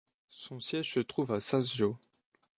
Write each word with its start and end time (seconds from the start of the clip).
Son 0.31 0.59
siège 0.59 0.93
se 0.93 0.99
trouve 0.99 1.31
à 1.31 1.39
Sävsjö. 1.39 1.91